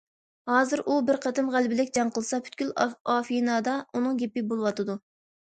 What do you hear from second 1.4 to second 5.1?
غەلىبىلىك جەڭ قىلسا، پۈتكۈل ئافېنادا ئۇنىڭ گېپى بولۇۋاتىدۇ.